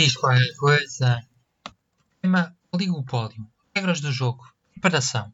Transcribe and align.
Diz 0.00 0.16
qualquer 0.16 0.56
coisa. 0.56 1.22
Tema 2.22 2.56
Oligopólio. 2.72 3.46
Regras 3.76 4.00
do 4.00 4.10
jogo. 4.10 4.50
Preparação. 4.72 5.30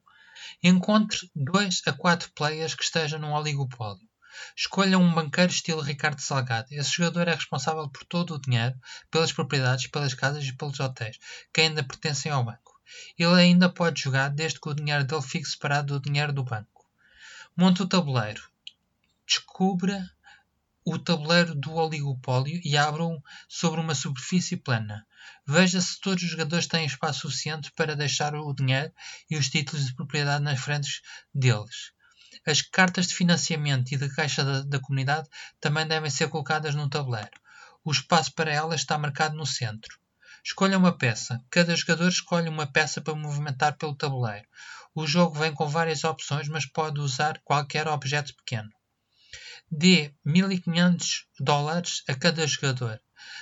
Encontre 0.60 1.30
2 1.36 1.82
a 1.86 1.92
4 1.92 2.32
players 2.32 2.74
que 2.74 2.82
estejam 2.82 3.20
num 3.20 3.32
oligopólio. 3.32 4.02
Escolha 4.56 4.98
um 4.98 5.14
banqueiro 5.14 5.52
estilo 5.52 5.80
Ricardo 5.80 6.20
Salgado. 6.20 6.66
Esse 6.72 6.90
jogador 6.90 7.28
é 7.28 7.34
responsável 7.34 7.88
por 7.88 8.02
todo 8.06 8.34
o 8.34 8.40
dinheiro, 8.40 8.74
pelas 9.08 9.30
propriedades, 9.30 9.86
pelas 9.86 10.14
casas 10.14 10.44
e 10.44 10.52
pelos 10.52 10.80
hotéis, 10.80 11.16
que 11.54 11.60
ainda 11.60 11.84
pertencem 11.84 12.32
ao 12.32 12.42
banco. 12.42 12.80
Ele 13.16 13.40
ainda 13.40 13.68
pode 13.68 14.02
jogar 14.02 14.30
desde 14.30 14.58
que 14.58 14.68
o 14.68 14.74
dinheiro 14.74 15.04
dele 15.04 15.22
fique 15.22 15.46
separado 15.46 15.96
do 15.96 16.10
dinheiro 16.10 16.32
do 16.32 16.42
banco. 16.42 16.84
Monte 17.56 17.84
o 17.84 17.86
tabuleiro. 17.86 18.42
Descubra 19.24 20.10
o 20.88 21.00
tabuleiro 21.00 21.52
do 21.52 21.74
oligopólio 21.74 22.60
e 22.64 22.76
abra-o 22.76 23.20
sobre 23.48 23.80
uma 23.80 23.92
superfície 23.92 24.56
plana. 24.56 25.04
Veja 25.44 25.80
se 25.80 26.00
todos 26.00 26.22
os 26.22 26.30
jogadores 26.30 26.68
têm 26.68 26.86
espaço 26.86 27.22
suficiente 27.22 27.72
para 27.72 27.96
deixar 27.96 28.36
o 28.36 28.54
dinheiro 28.54 28.92
e 29.28 29.36
os 29.36 29.50
títulos 29.50 29.84
de 29.84 29.94
propriedade 29.96 30.44
nas 30.44 30.60
frentes 30.60 31.02
deles. 31.34 31.90
As 32.46 32.62
cartas 32.62 33.08
de 33.08 33.16
financiamento 33.16 33.90
e 33.90 33.96
de 33.96 34.08
caixa 34.14 34.44
da, 34.44 34.62
da 34.62 34.78
comunidade 34.78 35.28
também 35.60 35.88
devem 35.88 36.08
ser 36.08 36.28
colocadas 36.28 36.76
no 36.76 36.88
tabuleiro. 36.88 37.32
O 37.84 37.90
espaço 37.90 38.32
para 38.32 38.52
elas 38.52 38.82
está 38.82 38.96
marcado 38.96 39.36
no 39.36 39.44
centro. 39.44 39.98
Escolha 40.44 40.78
uma 40.78 40.96
peça. 40.96 41.42
Cada 41.50 41.74
jogador 41.74 42.08
escolhe 42.08 42.48
uma 42.48 42.66
peça 42.66 43.00
para 43.00 43.16
movimentar 43.16 43.76
pelo 43.76 43.96
tabuleiro. 43.96 44.46
O 44.94 45.04
jogo 45.04 45.36
vem 45.36 45.52
com 45.52 45.66
várias 45.66 46.04
opções, 46.04 46.46
mas 46.46 46.64
pode 46.64 47.00
usar 47.00 47.40
qualquer 47.44 47.88
objeto 47.88 48.32
pequeno 48.36 48.70
dê 49.70 50.12
1.500 50.24 51.26
dólares 51.40 52.02
a 52.08 52.14
cada 52.14 52.46
jogador. 52.46 53.00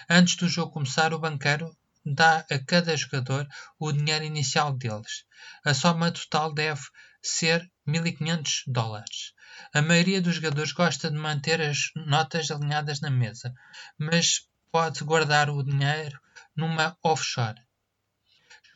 Antes 0.08 0.36
do 0.36 0.48
jogo 0.48 0.72
começar, 0.72 1.12
o 1.12 1.18
banqueiro 1.18 1.76
dá 2.04 2.44
a 2.50 2.58
cada 2.58 2.96
jogador 2.96 3.48
o 3.78 3.92
dinheiro 3.92 4.24
inicial 4.24 4.72
deles. 4.72 5.24
A 5.64 5.72
soma 5.74 6.10
total 6.10 6.52
deve 6.52 6.82
ser 7.22 7.70
1.500 7.86 8.64
dólares. 8.66 9.32
A 9.72 9.80
maioria 9.80 10.20
dos 10.20 10.34
jogadores 10.34 10.72
gosta 10.72 11.10
de 11.10 11.16
manter 11.16 11.60
as 11.60 11.90
notas 11.94 12.50
alinhadas 12.50 13.00
na 13.00 13.10
mesa, 13.10 13.54
mas 13.98 14.48
pode 14.70 15.04
guardar 15.04 15.48
o 15.48 15.62
dinheiro 15.62 16.18
numa 16.56 16.96
offshore. 17.02 17.60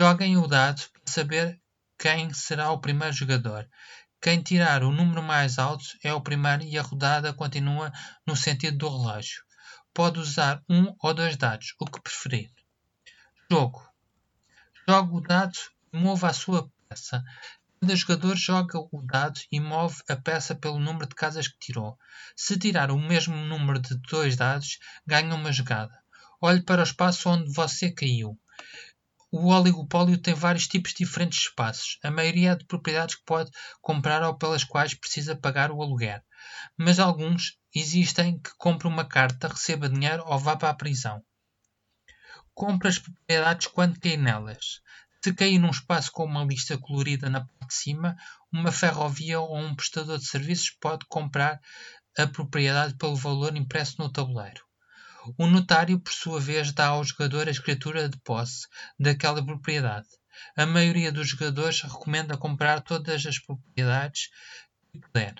Joguem 0.01 0.37
o 0.37 0.47
dado 0.47 0.81
para 0.93 1.13
saber 1.13 1.61
quem 1.99 2.33
será 2.33 2.71
o 2.71 2.81
primeiro 2.81 3.13
jogador. 3.13 3.69
Quem 4.21 4.43
tirar 4.43 4.83
o 4.83 4.91
número 4.91 5.23
mais 5.23 5.59
alto 5.59 5.85
é 6.03 6.13
o 6.13 6.21
primeiro 6.21 6.65
e 6.65 6.77
a 6.77 6.83
rodada 6.83 7.33
continua 7.33 7.93
no 8.27 8.35
sentido 8.35 8.77
do 8.77 8.89
relógio. 8.89 9.45
Pode 9.95 10.19
usar 10.19 10.61
um 10.69 10.93
ou 11.01 11.15
dois 11.15 11.37
dados, 11.37 11.75
o 11.79 11.87
que 11.87 12.01
preferir. 12.01 12.51
Jogo. 13.51 13.89
Joga 14.89 15.15
o 15.15 15.21
dado 15.21 15.59
e 15.93 15.99
mova 15.99 16.29
a 16.29 16.33
sua 16.33 16.69
peça. 16.89 17.23
Cada 17.81 17.95
jogador 17.95 18.37
joga 18.37 18.79
o 18.91 19.03
dado 19.03 19.41
e 19.53 19.61
move 19.61 20.03
a 20.09 20.17
peça 20.17 20.53
pelo 20.53 20.81
número 20.81 21.09
de 21.09 21.15
casas 21.15 21.47
que 21.47 21.59
tirou. 21.61 21.97
Se 22.35 22.59
tirar 22.59 22.91
o 22.91 22.99
mesmo 22.99 23.37
número 23.37 23.79
de 23.79 23.95
dois 24.11 24.35
dados, 24.35 24.81
ganha 25.07 25.33
uma 25.33 25.53
jogada. 25.53 25.97
Olhe 26.41 26.61
para 26.61 26.81
o 26.81 26.85
espaço 26.85 27.29
onde 27.29 27.53
você 27.53 27.93
caiu. 27.93 28.37
O 29.31 29.49
oligopólio 29.49 30.17
tem 30.17 30.33
vários 30.33 30.67
tipos 30.67 30.95
diferentes 30.95 31.39
de 31.39 31.49
espaços. 31.49 31.99
A 32.03 32.11
maioria 32.11 32.53
é 32.53 32.57
de 32.57 32.65
propriedades 32.65 33.15
que 33.15 33.25
pode 33.27 33.51
comprar 33.83 34.23
ou 34.23 34.39
pelas 34.39 34.65
quais 34.65 34.95
precisa 34.95 35.37
pagar 35.37 35.71
o 35.71 35.83
aluguer. 35.83 36.25
Mas 36.79 36.99
alguns 36.99 37.59
existem 37.75 38.41
que 38.41 38.51
compre 38.57 38.89
uma 38.89 39.05
carta, 39.05 39.49
receba 39.49 39.89
dinheiro 39.89 40.25
ou 40.27 40.39
vá 40.39 40.57
para 40.57 40.71
a 40.71 40.75
prisão. 40.75 41.23
Compre 42.55 42.89
as 42.89 42.99
propriedades 42.99 43.67
quando 43.67 44.01
cair 44.01 44.17
nelas. 44.17 44.81
Se 45.23 45.35
cair 45.35 45.59
num 45.59 45.71
espaço 45.71 46.11
com 46.11 46.25
uma 46.25 46.45
lista 46.45 46.79
colorida 46.79 47.29
na 47.29 47.41
parte 47.41 47.67
de 47.67 47.75
cima, 47.75 48.17
uma 48.51 48.73
ferrovia 48.73 49.41
ou 49.41 49.59
um 49.59 49.77
prestador 49.77 50.17
de 50.17 50.27
serviços 50.27 50.71
pode 50.81 51.05
comprar 51.07 51.61
a 52.17 52.27
propriedade 52.27 52.95
pelo 52.97 53.15
valor 53.15 53.55
impresso 53.55 53.97
no 53.99 54.11
tabuleiro. 54.11 54.68
O 55.37 55.47
notário, 55.47 55.99
por 55.99 56.13
sua 56.13 56.41
vez, 56.41 56.73
dá 56.73 56.89
ao 56.89 57.05
jogador 57.05 57.49
a 57.49 57.51
escritura 57.51 58.09
de 58.09 58.17
posse 58.19 58.67
daquela 58.99 59.45
propriedade. 59.45 60.09
A 60.57 60.65
maioria 60.65 61.11
dos 61.11 61.29
jogadores 61.29 61.83
recomenda 61.83 62.37
comprar 62.37 62.81
todas 62.81 63.27
as 63.27 63.39
propriedades 63.39 64.31
que 64.93 65.01
puder. 65.01 65.35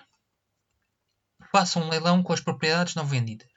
Faça 1.51 1.79
um 1.79 1.89
leilão 1.89 2.21
com 2.21 2.33
as 2.33 2.41
propriedades 2.41 2.95
não 2.95 3.05
vendidas. 3.05 3.47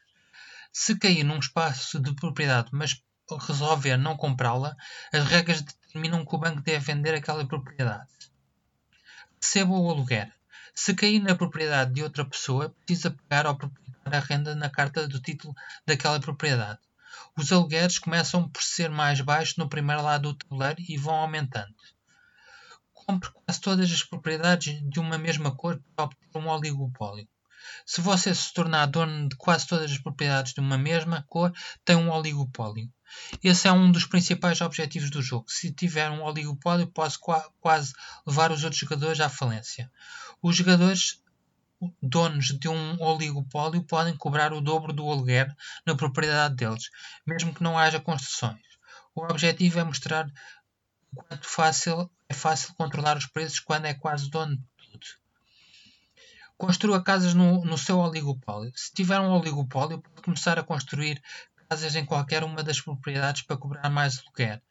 Se 0.72 0.96
cair 0.98 1.24
num 1.24 1.38
espaço 1.38 2.00
de 2.00 2.14
propriedade, 2.14 2.70
mas 2.72 3.02
resolver 3.46 3.96
não 3.96 4.16
comprá-la, 4.16 4.76
as 5.12 5.24
regras 5.24 5.60
determinam 5.60 6.24
que 6.24 6.34
o 6.34 6.38
banco 6.38 6.62
deve 6.62 6.78
vender 6.78 7.14
aquela 7.14 7.46
propriedade. 7.46 8.10
Receba 9.40 9.72
o 9.72 9.90
aluguer. 9.90 10.32
Se 10.74 10.94
cair 10.94 11.20
na 11.20 11.34
propriedade 11.34 11.92
de 11.92 12.02
outra 12.02 12.24
pessoa, 12.24 12.74
precisa 12.86 13.10
pagar 13.10 13.46
ao 13.46 13.56
proprietário 13.56 14.01
a 14.16 14.20
renda 14.20 14.54
na 14.54 14.70
carta 14.70 15.08
do 15.08 15.20
título 15.20 15.54
daquela 15.86 16.20
propriedade. 16.20 16.80
Os 17.36 17.50
alugueres 17.52 17.98
começam 17.98 18.48
por 18.48 18.62
ser 18.62 18.90
mais 18.90 19.20
baixos 19.20 19.56
no 19.56 19.68
primeiro 19.68 20.02
lado 20.02 20.32
do 20.32 20.38
tabuleiro 20.38 20.80
e 20.86 20.96
vão 20.96 21.14
aumentando. 21.14 21.74
Compre 22.92 23.30
quase 23.30 23.60
todas 23.60 23.90
as 23.90 24.02
propriedades 24.02 24.80
de 24.88 25.00
uma 25.00 25.18
mesma 25.18 25.54
cor 25.54 25.82
para 25.94 26.04
obter 26.04 26.38
um 26.38 26.48
oligopólio. 26.48 27.28
Se 27.86 28.00
você 28.00 28.34
se 28.34 28.52
tornar 28.52 28.86
dono 28.86 29.28
de 29.28 29.36
quase 29.36 29.66
todas 29.66 29.90
as 29.90 29.98
propriedades 29.98 30.52
de 30.52 30.60
uma 30.60 30.76
mesma 30.76 31.24
cor, 31.28 31.52
tem 31.84 31.96
um 31.96 32.10
oligopólio. 32.10 32.90
Esse 33.42 33.68
é 33.68 33.72
um 33.72 33.90
dos 33.92 34.06
principais 34.06 34.60
objetivos 34.60 35.10
do 35.10 35.22
jogo. 35.22 35.50
Se 35.50 35.72
tiver 35.72 36.10
um 36.10 36.22
oligopólio, 36.22 36.86
pode 36.86 37.16
quase 37.60 37.92
levar 38.26 38.50
os 38.50 38.64
outros 38.64 38.80
jogadores 38.80 39.20
à 39.20 39.28
falência. 39.28 39.90
Os 40.40 40.56
jogadores 40.56 41.21
donos 42.00 42.46
de 42.46 42.68
um 42.68 43.00
oligopólio 43.00 43.82
podem 43.82 44.16
cobrar 44.16 44.52
o 44.52 44.60
dobro 44.60 44.92
do 44.92 45.08
aluguer 45.10 45.54
na 45.86 45.94
propriedade 45.94 46.56
deles, 46.56 46.90
mesmo 47.26 47.54
que 47.54 47.62
não 47.62 47.78
haja 47.78 48.00
construções. 48.00 48.60
O 49.14 49.22
objetivo 49.22 49.78
é 49.78 49.84
mostrar 49.84 50.26
o 51.12 51.22
quanto 51.22 51.46
fácil, 51.46 52.10
é 52.28 52.34
fácil 52.34 52.74
controlar 52.74 53.16
os 53.16 53.26
preços 53.26 53.60
quando 53.60 53.86
é 53.86 53.94
quase 53.94 54.30
dono 54.30 54.56
de 54.56 54.62
tudo. 54.76 55.06
Construa 56.56 57.02
casas 57.02 57.34
no, 57.34 57.64
no 57.64 57.76
seu 57.76 57.98
oligopólio. 57.98 58.72
Se 58.74 58.92
tiver 58.92 59.18
um 59.20 59.32
oligopólio, 59.32 60.00
pode 60.00 60.22
começar 60.22 60.58
a 60.58 60.62
construir 60.62 61.20
casas 61.68 61.96
em 61.96 62.04
qualquer 62.04 62.44
uma 62.44 62.62
das 62.62 62.80
propriedades 62.80 63.42
para 63.42 63.56
cobrar 63.56 63.90
mais 63.90 64.18
aluguer. 64.18 64.62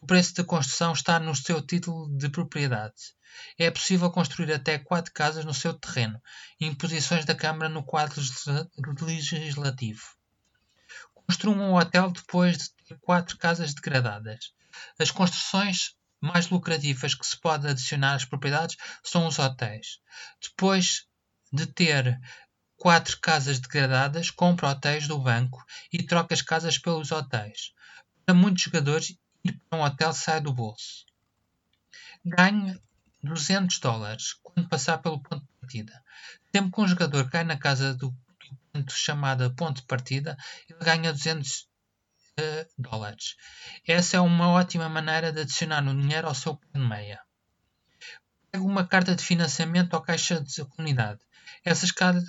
O 0.00 0.06
preço 0.06 0.34
da 0.34 0.44
construção 0.44 0.92
está 0.92 1.20
no 1.20 1.36
seu 1.36 1.60
título 1.60 2.08
de 2.16 2.28
propriedade. 2.30 3.14
É 3.58 3.70
possível 3.70 4.10
construir 4.10 4.52
até 4.52 4.78
quatro 4.78 5.12
casas 5.12 5.44
no 5.44 5.52
seu 5.52 5.74
terreno, 5.74 6.20
imposições 6.58 7.24
da 7.24 7.34
Câmara 7.34 7.68
no 7.68 7.84
quadro 7.84 8.20
legislativo. 9.02 10.02
Construa 11.14 11.54
um 11.54 11.74
hotel 11.74 12.10
depois 12.10 12.56
de 12.56 12.70
ter 12.88 12.98
quatro 13.00 13.36
casas 13.36 13.74
degradadas. 13.74 14.52
As 14.98 15.10
construções 15.10 15.94
mais 16.20 16.48
lucrativas 16.48 17.14
que 17.14 17.26
se 17.26 17.38
pode 17.38 17.68
adicionar 17.68 18.14
às 18.14 18.24
propriedades 18.24 18.76
são 19.04 19.26
os 19.26 19.38
hotéis. 19.38 20.00
Depois 20.40 21.06
de 21.52 21.66
ter 21.66 22.18
quatro 22.76 23.18
casas 23.20 23.60
degradadas, 23.60 24.30
compra 24.30 24.70
hotéis 24.70 25.06
do 25.06 25.18
banco 25.18 25.62
e 25.92 26.02
troca 26.02 26.34
as 26.34 26.42
casas 26.42 26.78
pelos 26.78 27.12
hotéis. 27.12 27.72
Para 28.24 28.34
muitos 28.34 28.62
jogadores, 28.62 29.14
para 29.68 29.78
um 29.78 29.82
hotel 29.82 30.12
sai 30.12 30.40
do 30.40 30.52
bolso. 30.52 31.04
Ganhe 32.24 32.78
200 33.22 33.78
dólares 33.78 34.34
quando 34.42 34.68
passar 34.68 34.98
pelo 34.98 35.20
ponto 35.22 35.42
de 35.42 35.60
partida. 35.60 36.02
Sempre 36.54 36.72
que 36.72 36.80
um 36.80 36.88
jogador 36.88 37.30
cai 37.30 37.44
na 37.44 37.58
casa 37.58 37.94
do, 37.94 38.10
do 38.10 38.56
ponto 38.72 38.92
chamada 38.92 39.50
ponto 39.50 39.80
de 39.80 39.86
partida, 39.86 40.36
ele 40.68 40.78
ganha 40.80 41.12
200 41.12 41.60
uh, 41.60 41.66
eh, 42.38 42.68
dólares. 42.78 43.36
Essa 43.86 44.16
é 44.16 44.20
uma 44.20 44.48
ótima 44.48 44.88
maneira 44.88 45.32
de 45.32 45.40
adicionar 45.40 45.86
o 45.86 45.94
dinheiro 45.94 46.28
ao 46.28 46.34
seu 46.34 46.56
plano 46.56 46.88
meia. 46.88 47.20
Pegue 48.50 48.64
uma 48.64 48.86
carta 48.86 49.14
de 49.14 49.24
financiamento 49.24 49.94
ou 49.94 50.02
caixa 50.02 50.40
de 50.40 50.64
comunidade. 50.64 51.20
Essas 51.64 51.92
cartas 51.92 52.24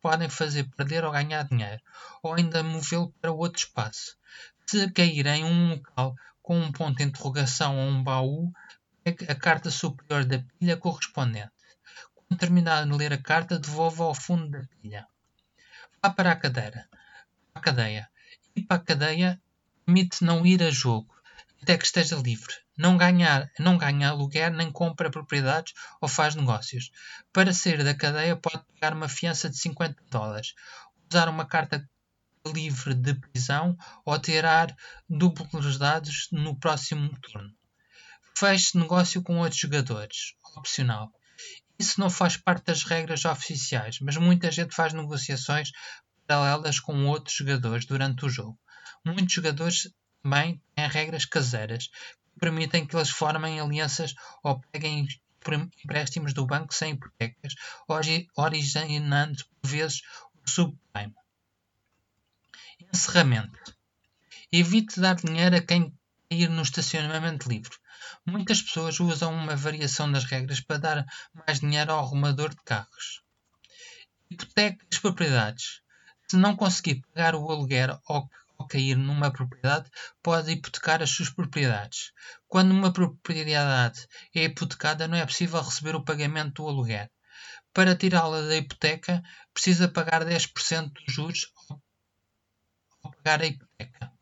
podem 0.00 0.28
fazer 0.28 0.64
perder 0.76 1.04
ou 1.04 1.12
ganhar 1.12 1.44
dinheiro, 1.44 1.80
ou 2.22 2.34
ainda 2.34 2.62
movê-lo 2.62 3.12
para 3.20 3.32
outro 3.32 3.60
espaço. 3.60 4.16
Se 4.66 4.90
cair 4.90 5.26
em 5.26 5.44
um 5.44 5.70
local 5.70 6.16
com 6.42 6.58
um 6.58 6.72
ponto 6.72 6.96
de 6.98 7.04
interrogação 7.04 7.76
ou 7.78 7.88
um 7.88 8.02
baú, 8.02 8.52
a 9.28 9.34
carta 9.34 9.70
superior 9.70 10.24
da 10.24 10.38
pilha 10.58 10.76
correspondente. 10.76 11.52
Quando 12.14 12.38
terminar 12.38 12.86
de 12.86 12.92
ler 12.92 13.12
a 13.12 13.18
carta, 13.18 13.58
devolva 13.58 14.04
ao 14.04 14.14
fundo 14.14 14.50
da 14.50 14.64
pilha. 14.80 15.06
Vá 16.02 16.10
para 16.10 16.32
a 16.32 16.36
cadeira. 16.36 16.88
A 17.54 17.60
cadeia. 17.60 18.08
Ir 18.56 18.62
para 18.62 18.76
a 18.76 18.84
cadeia 18.84 19.40
permite 19.84 20.24
não 20.24 20.46
ir 20.46 20.62
a 20.62 20.70
jogo 20.70 21.14
até 21.62 21.76
que 21.78 21.84
esteja 21.84 22.16
livre. 22.16 22.63
Não, 22.76 22.96
ganhar, 22.96 23.50
não 23.58 23.78
ganha 23.78 24.08
aluguer, 24.08 24.50
nem 24.50 24.70
compra 24.70 25.10
propriedades 25.10 25.72
ou 26.00 26.08
faz 26.08 26.34
negócios. 26.34 26.90
Para 27.32 27.52
sair 27.52 27.84
da 27.84 27.94
cadeia, 27.94 28.36
pode 28.36 28.64
pagar 28.74 28.96
uma 28.96 29.08
fiança 29.08 29.48
de 29.48 29.56
50 29.58 30.02
dólares, 30.10 30.54
usar 31.10 31.28
uma 31.28 31.46
carta 31.46 31.88
livre 32.46 32.94
de 32.94 33.14
prisão 33.14 33.76
ou 34.04 34.18
tirar 34.18 34.74
duplos 35.08 35.78
dados 35.78 36.28
no 36.32 36.58
próximo 36.58 37.16
turno. 37.20 37.50
Feche 38.36 38.76
negócio 38.76 39.22
com 39.22 39.38
outros 39.38 39.60
jogadores. 39.60 40.34
Opcional. 40.56 41.12
Isso 41.78 42.00
não 42.00 42.10
faz 42.10 42.36
parte 42.36 42.66
das 42.66 42.82
regras 42.82 43.24
oficiais, 43.24 43.98
mas 44.00 44.16
muita 44.16 44.50
gente 44.50 44.74
faz 44.74 44.92
negociações 44.92 45.70
paralelas 46.26 46.80
com 46.80 47.06
outros 47.06 47.36
jogadores 47.36 47.84
durante 47.86 48.24
o 48.24 48.28
jogo. 48.28 48.58
Muitos 49.04 49.32
jogadores 49.32 49.90
também 50.24 50.60
têm 50.74 50.88
regras 50.88 51.26
caseiras 51.26 51.88
que 51.88 52.40
permitem 52.40 52.86
que 52.86 52.96
eles 52.96 53.10
formem 53.10 53.60
alianças 53.60 54.14
ou 54.42 54.58
peguem 54.72 55.06
empréstimos 55.84 56.32
do 56.32 56.46
banco 56.46 56.74
sem 56.74 56.94
hipotecas, 56.94 57.54
originando 58.34 59.44
por 59.60 59.68
vezes 59.68 60.00
o 60.42 60.50
subprime. 60.50 61.14
Encerramento. 62.92 63.76
Evite 64.50 64.98
dar 64.98 65.16
dinheiro 65.16 65.56
a 65.56 65.60
quem 65.60 65.92
ir 66.30 66.48
no 66.48 66.62
estacionamento 66.62 67.48
livre. 67.48 67.76
Muitas 68.24 68.62
pessoas 68.62 68.98
usam 69.00 69.34
uma 69.34 69.54
variação 69.54 70.10
das 70.10 70.24
regras 70.24 70.60
para 70.60 70.78
dar 70.78 71.06
mais 71.34 71.60
dinheiro 71.60 71.92
ao 71.92 71.98
arrumador 71.98 72.50
de 72.50 72.62
carros. 72.64 73.22
Hipoteca 74.30 74.86
as 74.90 74.98
propriedades. 74.98 75.82
Se 76.26 76.36
não 76.36 76.56
conseguir 76.56 77.02
pagar 77.12 77.34
o 77.34 77.50
aluguer 77.50 77.98
ou, 78.08 78.30
ou 78.64 78.66
cair 78.66 78.96
numa 78.96 79.30
propriedade, 79.30 79.90
pode 80.22 80.50
hipotecar 80.50 81.02
as 81.02 81.10
suas 81.10 81.28
propriedades. 81.30 82.12
Quando 82.48 82.72
uma 82.72 82.92
propriedade 82.92 84.06
é 84.34 84.44
hipotecada, 84.44 85.06
não 85.06 85.16
é 85.16 85.26
possível 85.26 85.60
receber 85.60 85.94
o 85.94 86.04
pagamento 86.04 86.62
do 86.62 86.68
aluguer. 86.68 87.10
Para 87.72 87.94
tirá-la 87.94 88.40
da 88.40 88.56
hipoteca, 88.56 89.22
precisa 89.52 89.88
pagar 89.88 90.24
10% 90.24 90.92
dos 90.92 91.14
juros 91.14 91.52
ao 93.02 93.12
pagar 93.12 93.42
a 93.42 93.46
hipoteca. 93.46 94.12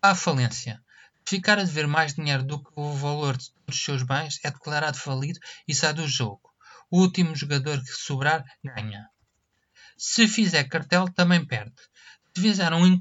À 0.00 0.14
falência. 0.14 0.82
Se 1.26 1.36
ficar 1.36 1.58
a 1.60 1.64
dever 1.64 1.86
mais 1.86 2.14
dinheiro 2.14 2.42
do 2.42 2.62
que 2.62 2.72
o 2.74 2.92
valor 2.92 3.36
de 3.36 3.52
todos 3.52 3.76
os 3.76 3.84
seus 3.84 4.02
bens, 4.02 4.40
é 4.42 4.50
declarado 4.50 4.98
falido 4.98 5.38
e 5.68 5.74
sai 5.74 5.94
do 5.94 6.06
jogo. 6.08 6.50
O 6.90 7.00
último 7.00 7.36
jogador 7.36 7.78
que 7.78 7.92
sobrar 7.92 8.44
ganha. 8.64 9.08
Se 9.96 10.26
fizer 10.26 10.64
cartel, 10.64 11.04
também 11.12 11.44
perde. 11.44 11.80
Fizer 12.36 12.72
um, 12.72 13.00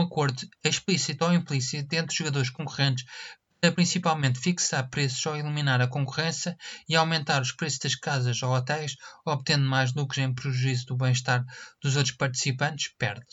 acordo 0.00 0.48
explícito 0.62 1.24
ou 1.24 1.32
implícito 1.32 1.94
entre 1.94 2.14
jogadores 2.14 2.50
concorrentes 2.50 3.04
para 3.60 3.72
principalmente 3.72 4.38
fixar 4.38 4.88
preços 4.90 5.24
ou 5.26 5.34
eliminar 5.34 5.80
a 5.80 5.88
concorrência 5.88 6.56
e 6.88 6.94
aumentar 6.94 7.42
os 7.42 7.52
preços 7.52 7.78
das 7.80 7.94
casas 7.94 8.42
ou 8.42 8.50
hotéis, 8.50 8.96
obtendo 9.24 9.68
mais 9.68 9.94
lucros 9.94 10.18
em 10.18 10.32
prejuízo 10.32 10.86
do 10.86 10.96
bem-estar 10.96 11.44
dos 11.82 11.96
outros 11.96 12.14
participantes, 12.14 12.92
perde. 12.98 13.26